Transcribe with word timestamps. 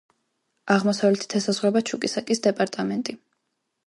აღმოსავლეთით 0.75 1.35
ესაზღვრება 1.39 1.83
ჩუკისაკის 1.89 2.41
დეპარტამენტი. 2.47 3.15